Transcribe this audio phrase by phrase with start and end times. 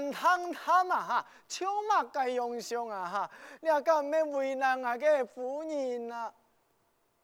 [0.00, 1.26] 两人人谈谈啊哈，
[2.12, 6.32] 该用上啊哈，你敢咩为难啊个夫人啊？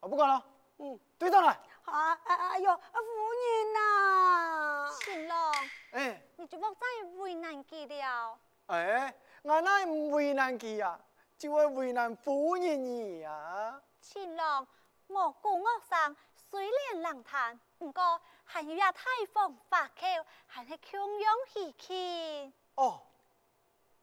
[0.01, 0.45] 我不管了，
[0.79, 1.59] 嗯，队长来。
[1.85, 5.53] 啊哎哎呦，夫人呐，青龙，
[5.93, 8.39] 哎，你就莫再为难佢了。
[8.67, 10.99] 哎，我哪唔为难佢啊？
[11.39, 13.81] 就会为难夫人你啊。
[14.01, 14.67] 青龙，
[15.07, 16.17] 我古乐上
[16.51, 19.01] 虽然冷淡，不过还要大
[19.33, 22.53] 风发口，还是强样喜庆。
[22.77, 23.01] 哦，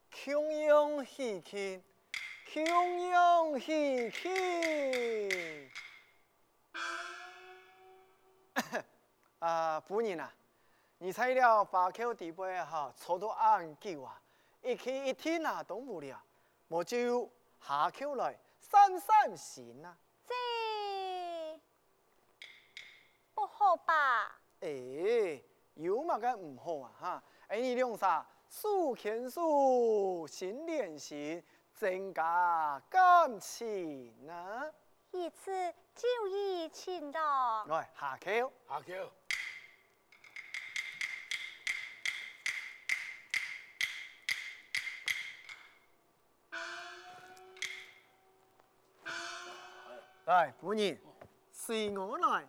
[0.10, 1.84] 强样喜庆，
[2.48, 2.64] 强
[3.10, 5.72] 样喜庆。
[9.38, 10.34] 啊，夫人啊，
[10.98, 14.20] 你猜了发口地杯哈，错到暗久啊，
[14.64, 16.20] 一气一天啊都无聊，
[16.68, 17.30] 我就
[17.62, 19.96] 下口来散散心啊。
[20.28, 20.34] 这
[23.36, 24.40] 不好吧？
[24.62, 25.46] 诶、欸，
[25.76, 27.24] 有嘛个唔好啊哈？
[27.50, 28.26] 哎，你用啥？
[28.56, 34.72] 数天数，心连心，增加感情啊！
[35.10, 37.20] 一次就一千的。
[37.68, 39.12] 来，下口，下口。
[50.26, 51.02] 来，夫人，
[51.52, 52.48] 随我来。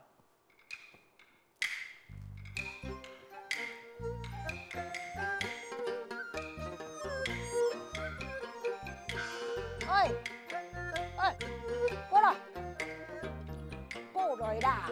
[14.65, 14.91] 啦。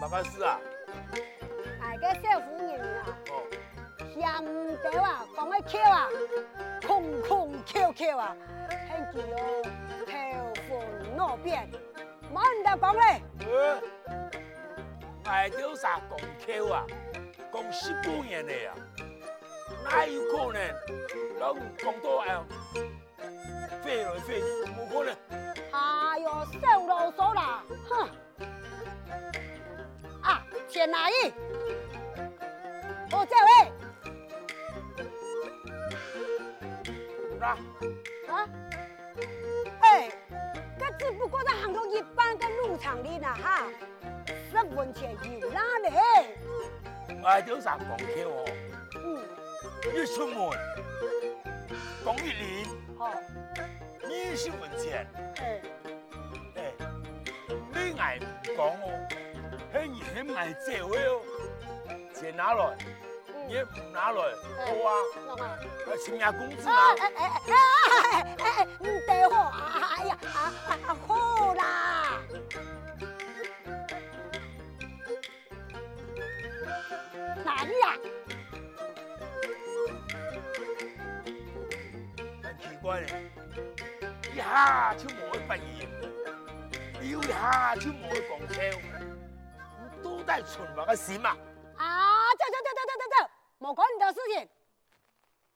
[0.00, 0.58] 办法事啊？
[1.80, 3.32] 哎，个小夫人啊，哦，
[4.18, 6.08] 想唔到啊，讲个口啊，
[6.86, 8.36] 空空口口啊，
[8.90, 9.36] 很具有
[10.06, 10.12] 头
[10.68, 11.68] 昏脑变，
[12.32, 13.22] 冇人得讲嘞。
[13.46, 13.80] 呃，
[15.24, 16.86] 爱丢啥讲口啊？
[17.52, 18.74] 讲十多年的呀，
[19.84, 20.58] 哪有可能？
[21.38, 22.42] 老讲到哎，
[23.82, 25.43] 飞来飞去，冇可能。
[30.74, 31.32] 钱阿姨，
[33.12, 33.48] 我这位。
[37.38, 37.46] 那
[38.34, 38.48] 啊？
[39.82, 40.10] 哎，
[40.76, 43.62] 这只不过是行头一般的入场的呢哈，
[44.50, 46.36] 十文钱有哪嘞？
[47.24, 48.44] 爱丢啥讲口哦？
[48.96, 49.22] 嗯，
[49.94, 50.50] 一出门，
[52.04, 52.66] 讲一礼，
[52.98, 53.12] 好，
[54.02, 55.06] 二十文钱。
[55.36, 55.62] 哎，
[56.56, 56.72] 哎，
[57.72, 58.26] 你爱唔
[58.56, 59.23] 讲哦？
[59.74, 61.20] 很很爱这位哦，
[62.14, 62.76] 钱拿来，
[63.48, 64.88] 你唔拿来，好啊，
[65.26, 65.58] 那么，
[65.88, 66.94] 呃，亲家公子啊，嘛。
[67.00, 67.18] 哎哎
[67.48, 67.52] 哎
[68.38, 68.66] 哎哎
[69.04, 69.36] 得好，
[69.96, 70.38] 哎呀，啊
[70.86, 72.22] 啊好啦，
[77.44, 77.98] 哪里呀？
[82.44, 83.06] 很奇怪嘞，
[84.32, 85.88] 一下就冇去毕业，
[87.10, 88.78] 又一下就冇去讲口，
[90.24, 91.36] 都带存活嘅事嘛。
[91.76, 94.48] 啊，走走走走走走走，冇管你的事情，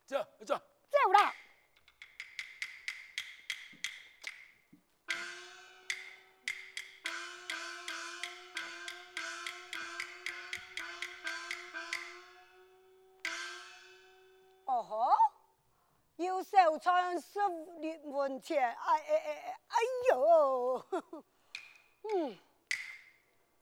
[0.06, 0.54] 走走，
[0.90, 1.34] 走啦。
[14.66, 15.06] 哦吼，
[16.16, 17.38] 有小穿十
[17.80, 19.78] 六文钱，哎哎哎哎，哎
[20.10, 20.86] 呦，
[22.02, 22.38] 嗯。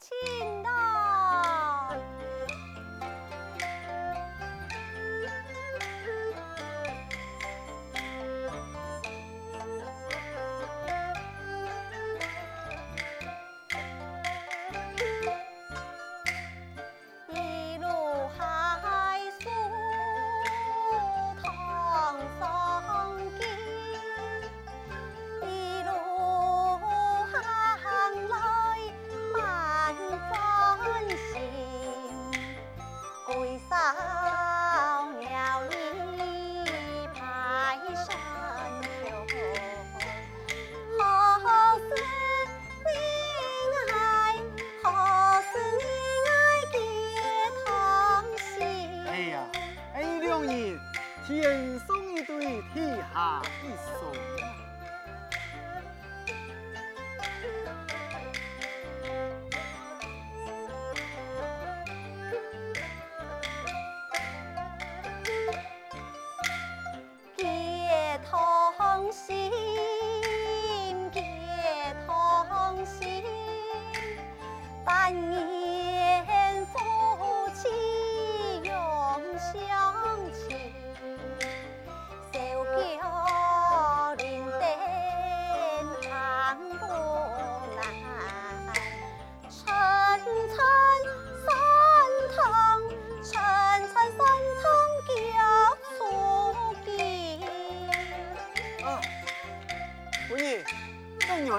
[0.08, 1.05] 青龙，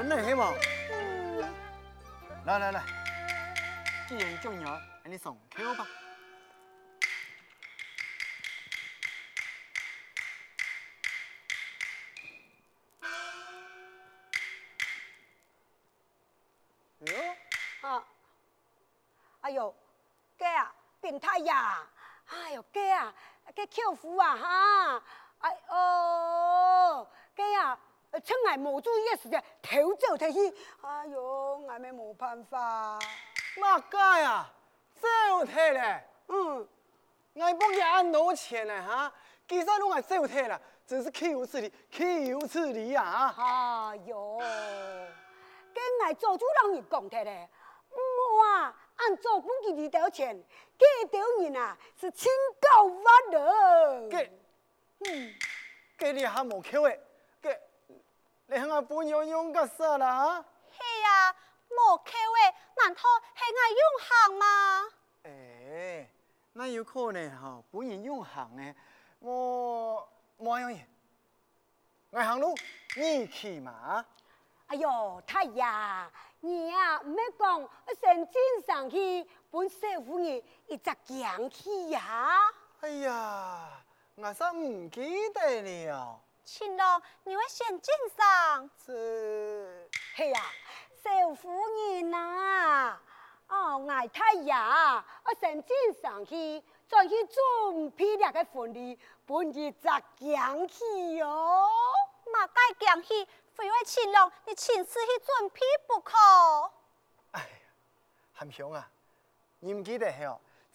[0.04, 0.54] 哈。
[0.92, 1.54] 嗯，
[2.46, 2.84] 来来来，
[4.08, 5.88] 既然重要，那你上口吧。
[17.00, 17.14] 哟，
[17.82, 18.04] 啊，
[19.42, 19.76] 哎呦，
[20.38, 21.86] 哥啊，变态呀！
[22.28, 23.14] 哎呦，哥啊，
[23.56, 25.04] 个口福啊哈！
[25.40, 27.80] 哎哦，哥啊，
[28.24, 32.98] 趁俺冇注意嘅时间偷走他去，哎呦，俺们冇办法。
[33.60, 34.50] 嘛该呀，
[34.96, 36.04] 走他嘞。
[36.28, 36.68] 嗯，
[37.36, 39.14] 俺帮你按多钱呢哈？
[39.48, 43.02] 其实拢俺走他了，真是岂有此理，岂有此理呀！
[43.04, 43.92] 啊！
[43.92, 44.38] 哎呦，
[45.74, 47.50] 跟俺做主人人讲他嘞，
[47.90, 50.36] 我啊，按做公给你多钱，
[50.78, 52.30] 给多人啊是清
[52.60, 54.10] 高万的。
[54.10, 54.32] 给，
[55.06, 55.34] 嗯，
[55.98, 57.07] 给你还冇口诶，给，
[58.50, 60.44] 你看我本要用个啥啦？
[60.72, 61.36] 系呀，
[61.70, 63.02] 无口诶，难道
[63.36, 64.84] 系我用行吗？
[65.24, 66.10] 诶，
[66.54, 68.76] 那有可能哈，本人用行呢，
[69.20, 70.08] 我
[70.40, 70.80] 冇样嘢，
[72.10, 72.56] 我行路
[72.96, 74.06] 你去嘛？
[74.68, 76.10] 哎呦，太呀，
[76.40, 82.50] 你呀唔系讲神经上去本社妇人一只讲去呀？
[82.80, 83.84] 哎呀，
[84.16, 86.22] 我真唔记得了。
[86.48, 88.70] 青龙，你会先进上？
[88.86, 90.42] 是，嘿呀，
[91.04, 93.02] 社妇人啊，
[93.50, 101.28] 哦，爱太爷，我神经上去再去准备两个婚礼，本一只讲起哟。
[102.32, 106.16] 嘛该讲起，非为青龙，你亲自去准备不可。
[107.32, 107.48] 哎呀，
[108.34, 108.90] 韩兄啊，
[109.60, 110.24] 你唔记得系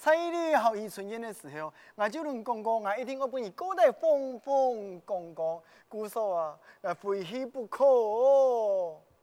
[0.02, 7.84] 在你后一春宴的时候，我就能讲讲，我一定我本人过得风风光光，故说啊，我非去不可。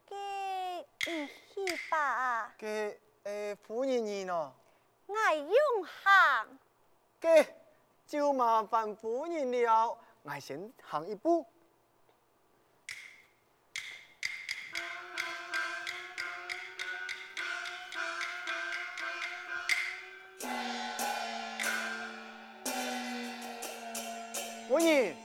[0.07, 0.15] 给
[1.11, 2.53] 唔去吧？
[2.57, 4.53] 给诶，夫人你呢，
[5.05, 6.59] 我用行。
[7.19, 7.45] 给
[8.07, 11.45] 就麻烦夫人了，我先行一步。
[24.69, 25.16] 夫人，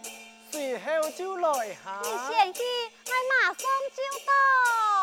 [0.50, 2.00] 随后就来哈。
[2.02, 2.62] 你先去，
[3.05, 3.56] 我马上
[3.94, 4.94] 就到。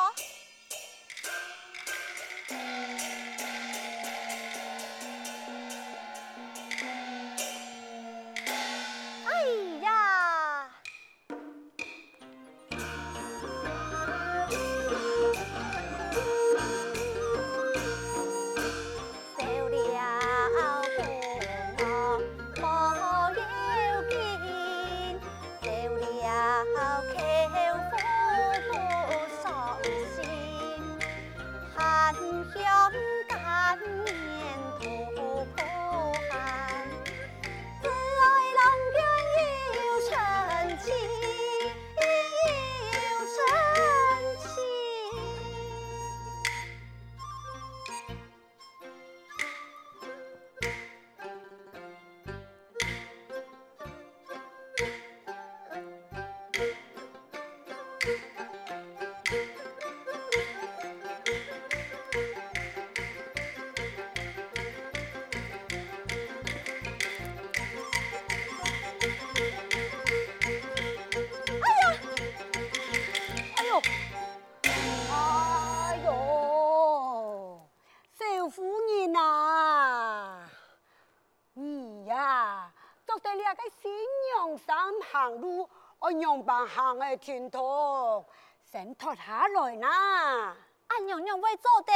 [86.42, 88.26] 我娘扮行的前途，
[88.64, 90.58] 先脱下来啦。
[90.88, 91.94] 俺娘娘为做的，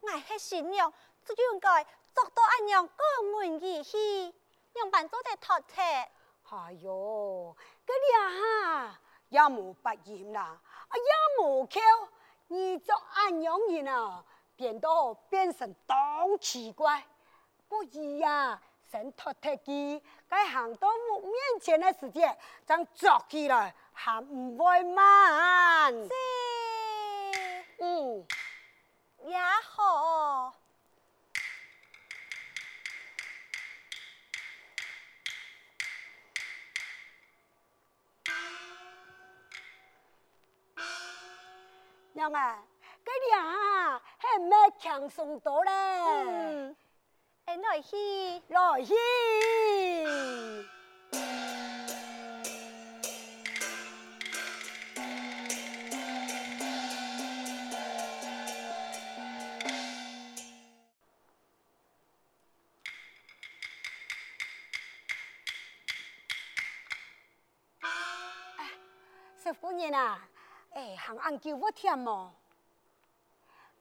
[0.00, 0.92] 我是新娘，
[1.24, 4.34] 就应该做到俺娘过门而去，
[4.74, 5.80] 娘扮做的托车。
[6.50, 11.80] 哎呦，嗰啲啊也冇不严啦，啊也冇巧，
[12.48, 14.24] 你做阿娘人啊，
[14.56, 17.06] 变到变成当奇怪，
[17.68, 25.92] 不易呀，先托特机，该行到我面前的时间，将作起来，还唔会慢。
[25.92, 26.10] 是，
[27.78, 28.26] 嗯，
[29.24, 29.36] 也
[29.68, 30.54] 好。
[42.14, 42.62] 娘啊，
[43.04, 45.70] 嗰啲啊系咩强送到嘞？
[45.72, 46.76] 嗯，
[47.46, 47.60] em
[47.92, 48.96] hi rồi hi
[67.80, 68.68] à,
[69.44, 70.18] sư phụ nhìn à,
[70.96, 72.30] hàng ăn kêu vô thiêm mò.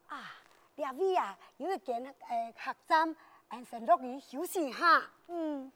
[0.07, 0.41] À,
[0.77, 2.13] địa vi à, những cái kiến
[2.57, 3.13] học giam,
[3.50, 5.10] 俺先落去休息下。
[5.28, 5.72] 嗯。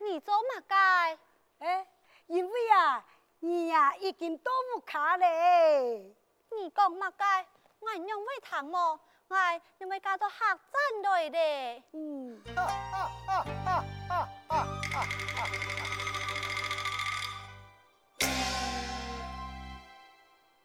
[0.00, 1.18] 你做乜嘅？
[1.58, 1.86] 哎，
[2.28, 3.04] 因为啊，
[3.40, 6.14] 你呀、啊、已经到屋卡嘞。
[6.50, 7.46] 你讲乜嘅？
[7.84, 8.98] 我用为谈么？
[9.28, 9.36] 我
[9.78, 11.82] 用为搞到客栈来的。
[11.92, 12.42] 嗯。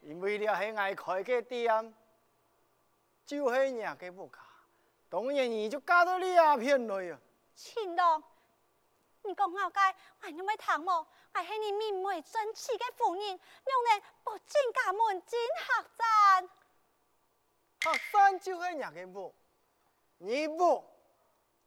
[0.01, 1.93] 因为了系爱开个店，
[3.25, 4.41] 就系人嘅屋卡，
[5.09, 7.19] 当然你就搞到两片来啊。
[7.53, 8.23] 青龙。
[9.23, 13.37] 你讲我该，我因为唐某，我系你明媒正娶的夫人，两
[13.89, 16.49] 人不进家门进客栈。
[17.81, 19.33] 客栈就系人嘅屋，
[20.17, 20.83] 你屋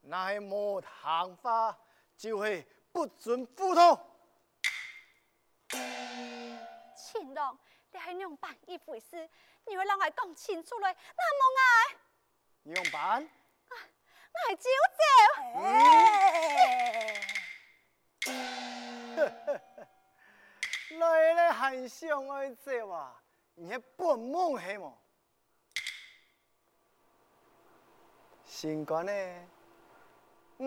[0.03, 1.79] 那系冇谈话，
[2.17, 3.99] 就系不准互动。
[6.95, 7.59] 青龙，
[7.91, 9.29] 你系用办一回事，
[9.67, 11.97] 你会让我讲清楚来，那么爱。
[12.65, 13.23] 你用办？
[13.71, 13.77] 我
[14.35, 15.03] 我就走。
[15.63, 17.21] 哎
[20.99, 23.19] 来了还想爱走啊？
[23.57, 24.99] 你系笨懵系么？
[28.63, 29.13] 先讲呢，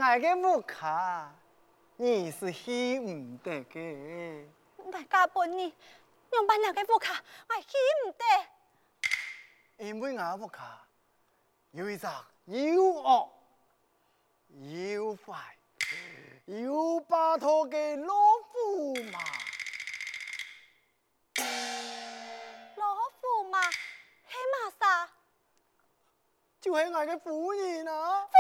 [0.02, 1.34] 爱个屋卡，
[1.96, 4.46] 你是去唔得嘅。
[4.92, 5.74] 大家本你
[6.34, 9.86] 用办两个屋卡，我去唔得。
[9.86, 10.86] 因为我屋卡
[11.72, 12.06] 有一只
[12.48, 13.32] 又恶
[14.50, 15.56] 又坏。
[16.48, 18.14] 有把头嘅老
[18.54, 19.20] 驸马，
[26.66, 28.26] 就系我嘅夫人啊！
[28.26, 28.34] 夫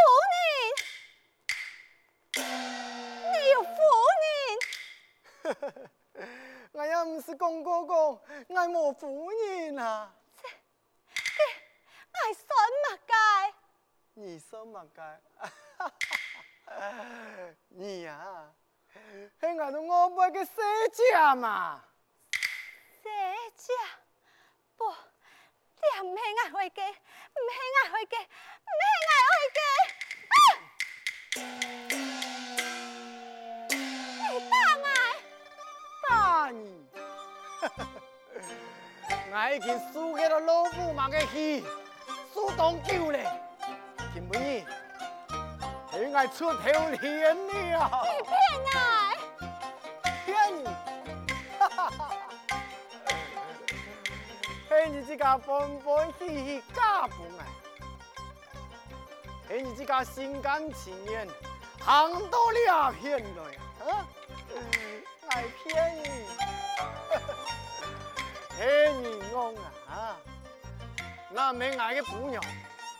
[2.33, 2.43] 人，
[3.31, 3.69] 你有夫
[5.43, 5.91] 人？
[6.73, 7.95] 我也唔是讲过讲，
[8.49, 10.11] 我冇夫人啊！
[10.41, 10.49] 这，
[12.13, 12.49] 我算
[12.81, 13.13] 乜该？
[14.15, 15.21] 你算乜该？
[17.69, 18.51] 你呀、啊，
[19.39, 20.51] 系我同我辈嘅世
[21.11, 21.85] 家嘛？
[23.03, 23.07] 世
[23.55, 23.71] 家？
[24.75, 24.91] 不，
[25.85, 29.59] 你唔系爱回家，唔系爱回家，唔系爱回家。
[34.17, 34.85] 你打我？
[36.09, 36.09] 打
[36.49, 36.59] 你？
[39.31, 41.63] 我已经输给了老驸马嘅气，
[42.33, 43.25] 输当久咧，
[44.13, 44.65] 听不见？
[45.91, 46.91] 你爱出头天了！
[46.95, 47.35] 你骗
[48.65, 49.14] 我！
[54.85, 57.45] 嘿，你这个欢欢喜喜嫁不来，
[59.49, 61.27] 嘿，你这个心甘情愿，
[61.79, 64.05] 行到两片来，啊！
[65.29, 66.27] 爱骗你！
[68.59, 69.55] 嘿，你弄
[69.89, 70.15] 啊！
[71.31, 72.39] 那没爱的姑娘，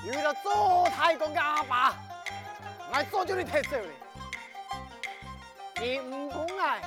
[0.04, 1.94] 遇到做太公的阿爸。
[2.92, 3.88] 我早就你退走了，
[5.76, 6.82] 你唔讲爱，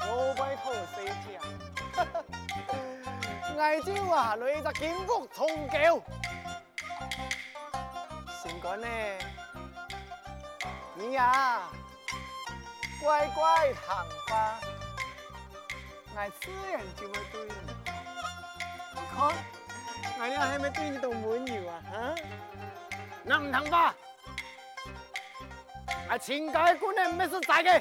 [0.00, 2.31] 我拜托谁讲？
[3.62, 6.02] 爱就话来一只金福重狗，
[8.42, 8.88] 先讲呢，
[10.96, 11.62] 你呀
[13.00, 14.58] 乖乖躺吧，
[16.16, 17.54] 爱自然就会对你。
[19.16, 19.32] 看，
[20.18, 22.14] 我俩还没对你动温柔啊，哈？
[23.22, 23.94] 那唔通吧？
[26.10, 27.80] 我亲家的姑娘没是在的，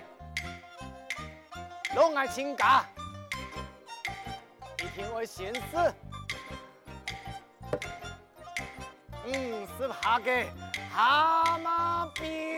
[1.95, 2.85] 拢爱亲家，
[4.83, 5.93] 你听我寻思，
[9.27, 10.50] 嗯，是爬给
[10.91, 12.50] 蛤蟆兵。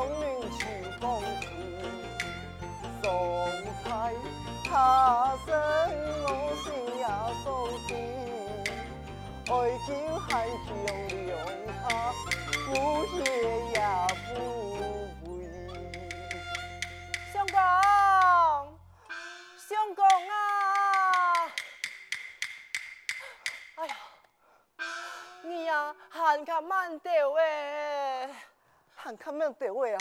[0.00, 0.64] 强人气
[0.98, 1.44] 风趣，
[3.02, 3.04] 送
[3.84, 4.14] 菜
[4.64, 5.52] 他生
[6.24, 6.26] 我
[6.64, 7.04] 心也
[7.44, 7.46] 所
[7.86, 7.92] 定，
[9.44, 9.52] 爱
[9.86, 10.26] 见寒
[10.64, 10.68] 桥
[11.26, 11.28] 凉
[11.82, 11.84] 下，
[12.64, 12.68] 不
[13.18, 13.20] 夜
[13.72, 13.76] 也
[14.24, 14.26] 不
[15.20, 15.28] 回。
[17.30, 17.58] 相公，
[19.58, 20.32] 相公啊！
[23.74, 23.94] 哎呀，
[25.42, 28.30] 你呀，喊卡慢点诶，
[29.02, 29.98] 喊卡慢点位啊！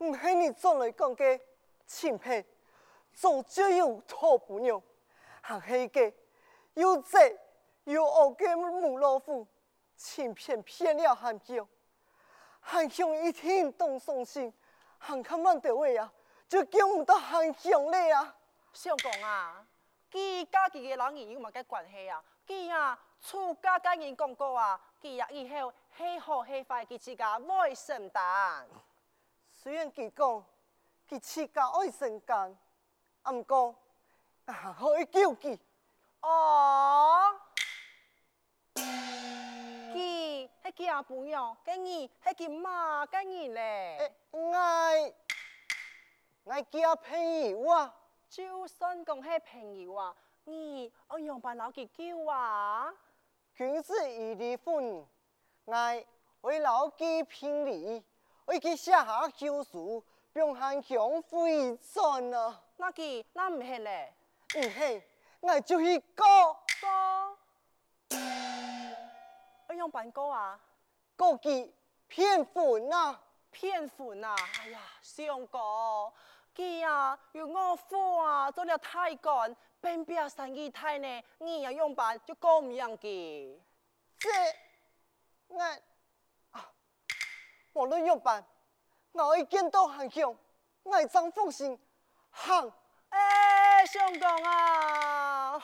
[0.00, 1.40] 唔系你总来讲嘅
[1.86, 2.44] 钦佩，
[3.14, 4.82] 做就有托不牛，
[5.40, 6.12] 还系个
[6.74, 7.34] 又贼
[7.84, 9.46] 又恶嘅母老虎，
[9.96, 11.66] 欺骗骗了汉强，
[12.60, 14.52] 汉强一听动送心，
[14.98, 16.12] 喊卡慢点位啊，
[16.46, 18.36] 就叫唔到汉强嘞啊！
[18.74, 19.66] 相公啊，
[20.12, 22.22] 佢家己嘅人儿有乜嘅关系啊？
[22.46, 28.66] 佢啊， 出家家人讲过啊，佢啊以后系好系坏，佢自家爱承担。
[29.52, 30.44] 虽然佢讲
[31.08, 32.56] 佢自家爱承担，
[33.30, 33.74] 唔过
[34.46, 35.58] 啊可以救佢。
[36.20, 37.40] 哦，
[38.74, 44.12] 佢迄个阿朋友，佮你迄个妈佮你咧。
[44.32, 45.12] 爱
[46.46, 47.94] 爱叫朋友啊！
[48.30, 52.94] 就算讲系朋友啊，你我用办老几久啊？
[53.58, 55.04] 君子以礼服人，
[55.66, 56.06] 爱
[56.42, 58.04] 为老几聘礼，
[58.44, 62.62] 为佢写下旧书，并喊强回转啊！
[62.76, 64.14] 那佢那唔系咧，
[64.54, 65.02] 唔系，
[65.40, 68.16] 我就去告哥，
[69.66, 70.60] 我用办过啊？
[71.16, 71.68] 告佢
[72.06, 73.20] 骗粉啊！
[73.50, 74.36] 骗粉啊！
[74.60, 76.12] 哎呀，相公，
[76.58, 83.56] 佢啊有我父啊做了太干，变变生意太呢，你要用办就讲唔样嘅。
[84.18, 84.28] 这
[85.46, 85.62] 我
[86.50, 86.68] 啊，
[87.74, 88.44] 无论用办，
[89.12, 90.36] 我会见到韩强，
[90.90, 91.78] 爱张奉行
[92.30, 92.72] 喊。
[93.10, 95.62] 哎，相公啊，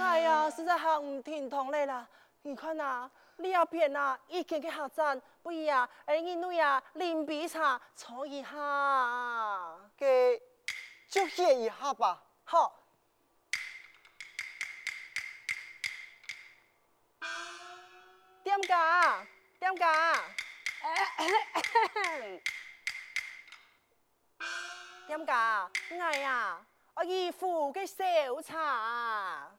[0.00, 2.08] 哎呀，实在喊唔听通嘞啦！
[2.42, 3.08] 你看啊，
[3.40, 9.76] 两边啊，已经去客栈，不如啊，哎，你女啊，饮杯茶，坐一下。
[9.96, 10.40] 给
[11.08, 12.22] 就歇一下吧。
[12.44, 12.76] 好。
[18.42, 18.68] 点解？
[19.58, 19.84] 点解？
[25.06, 25.32] 点解？
[25.98, 29.50] 哎呀，我姨父嘅小茶。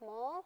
[0.00, 0.44] 冇，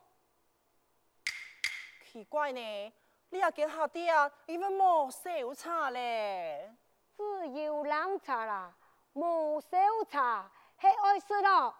[2.16, 2.92] 奇怪呢，
[3.28, 6.74] 你又见下啲啊，因为冇小茶咧。
[7.18, 8.74] 只有冷茶啦，
[9.14, 9.76] 冇小
[10.08, 10.50] 茶，
[10.80, 11.74] 系爱食咯，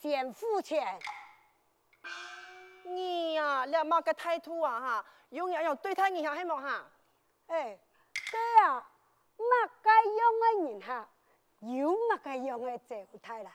[0.00, 0.98] 先付钱。
[2.84, 6.86] 你呀，你阿妈嘅态度啊哈，永远要对待你下系冇哈。
[7.48, 7.78] 哎，
[8.30, 8.90] 对啊，
[9.36, 11.08] 乜该用嘅人客，
[11.60, 13.52] 有乜该用嘅状态啦。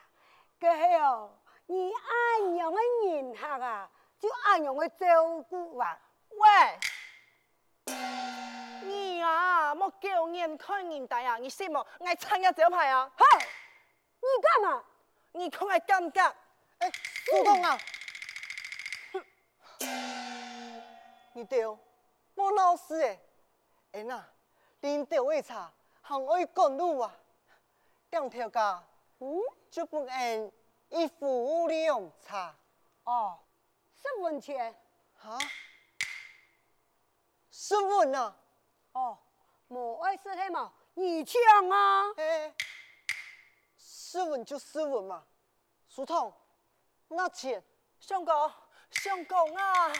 [0.60, 1.32] 佢系哦，
[1.65, 6.00] 你按样嘅人客啊，就按样嘅照顾啊。
[6.38, 6.80] 喂，
[8.84, 11.86] 你啊，莫叫人看人大啊，你识冇？
[12.00, 13.12] 我参加招牌啊。
[13.17, 13.26] 嘿，
[14.19, 14.84] 你干嘛？
[15.32, 16.36] 你看我感觉。
[16.80, 16.91] 哎，
[17.26, 17.78] 苏东啊！
[21.34, 21.65] 你对，
[22.36, 23.19] 莫闹事诶！
[23.93, 24.23] 哎呐，
[24.82, 25.71] 啉到位茶，
[26.04, 27.15] 行爱赶路啊！
[28.12, 28.60] 两条街，
[29.19, 29.39] 嗯，
[29.71, 30.52] 就不按
[30.89, 32.56] 一副两茶。
[33.06, 33.39] 哦，
[33.95, 34.76] 十文钱。
[35.15, 35.38] 哈？
[37.60, 38.38] 十文啊？
[38.91, 39.17] 哦，
[39.67, 41.41] 冇爱是黑毛，你抢
[41.72, 42.04] 啊！
[42.15, 42.54] 哎，
[43.76, 45.26] 斯文就斯文嘛。
[45.89, 46.32] 苏通，
[47.08, 47.63] 那钱？
[48.00, 48.52] 相公，
[48.91, 49.91] 相公啊！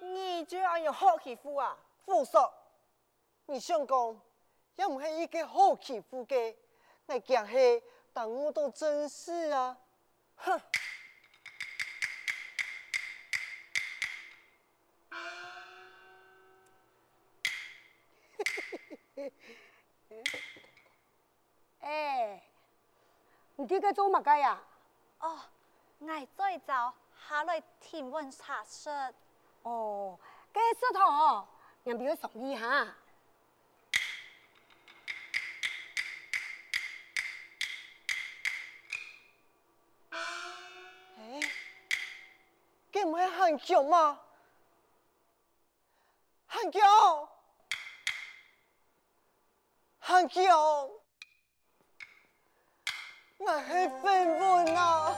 [0.00, 1.74] 你居然有好欺负啊！
[2.04, 2.36] 富叔！
[3.46, 4.20] 你相公
[4.76, 6.54] 又唔系一个好欺负嘅，
[7.06, 9.78] 我讲系但我都真是啊！
[10.36, 10.60] 哼！
[21.80, 22.42] 哎，
[23.56, 24.60] 你这个做乜嘅呀？
[25.18, 25.40] 哦，
[25.98, 26.94] 我最早
[27.28, 28.90] 下来听问查室。
[29.62, 30.18] 哦，
[30.52, 31.46] 嘅石头，
[31.84, 32.94] 人俾佢送一下。
[41.18, 41.40] 哎，
[42.92, 43.22] 佢唔系
[50.04, 51.00] thankyou
[53.38, 55.16] 我还愤怒呢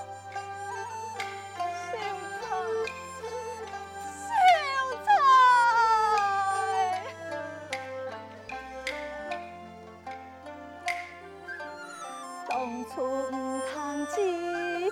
[12.48, 14.90] 当初不谈及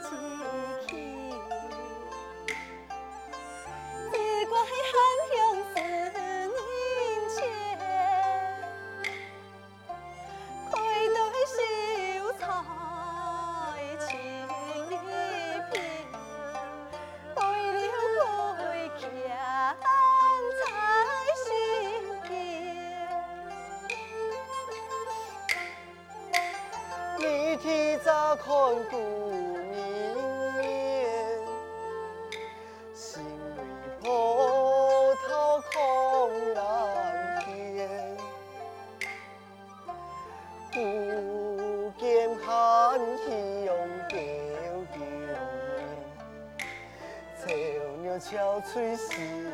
[48.62, 49.51] 吹死。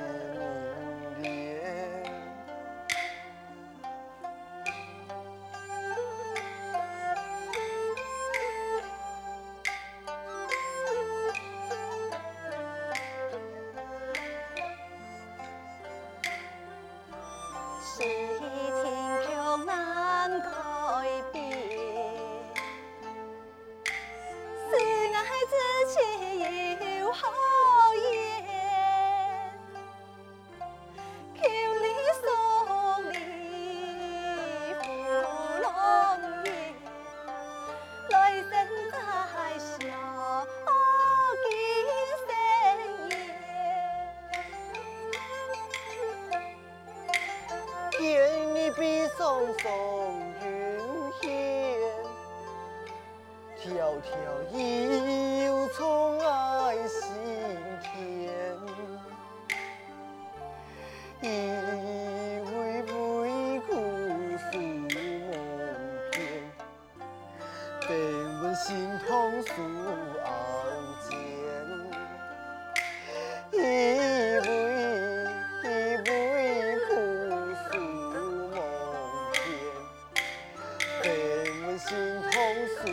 [82.22, 82.33] 空
[82.76, 82.88] 诉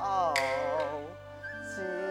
[0.00, 0.34] 傲，
[1.74, 2.07] 只